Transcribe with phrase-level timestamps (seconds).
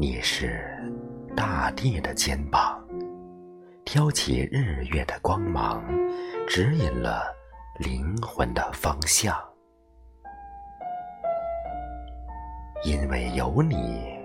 [0.00, 0.58] 你是
[1.36, 2.82] 大地的肩膀，
[3.84, 5.84] 挑起日月的光芒，
[6.48, 7.24] 指引了
[7.80, 9.36] 灵魂的方向。
[12.82, 14.18] 因为有你，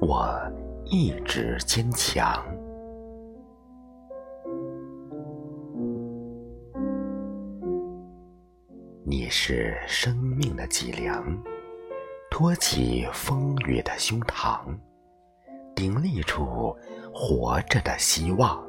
[0.00, 0.40] 我
[0.84, 2.40] 一直坚强。
[9.04, 11.26] 你是生命的脊梁，
[12.30, 14.60] 托起风雨的胸膛，
[15.74, 16.76] 鼎立出
[17.12, 18.62] 活着的希望。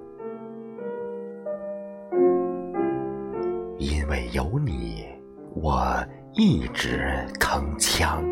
[3.77, 5.05] 因为有你，
[5.55, 8.23] 我一直铿锵。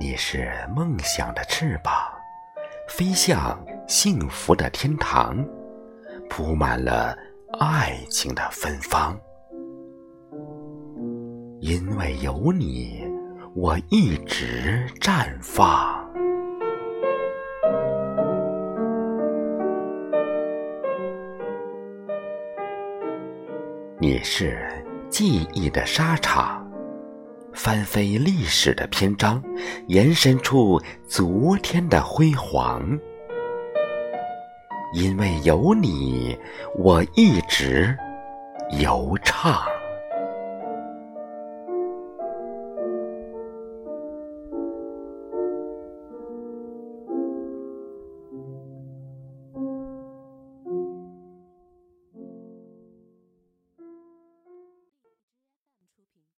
[0.00, 1.92] 你是梦想的翅膀，
[2.88, 5.44] 飞向幸福的天堂，
[6.28, 7.16] 铺满了
[7.58, 9.18] 爱情的芬芳。
[11.60, 13.04] 因为有你，
[13.52, 16.08] 我一直绽放。
[23.98, 24.68] 你是
[25.10, 26.64] 记忆的沙场。
[27.52, 29.42] 翻飞历史的篇章，
[29.88, 32.96] 延伸出昨天的辉煌。
[34.94, 36.38] 因为有你，
[36.76, 37.98] 我一直
[38.78, 39.60] 游畅。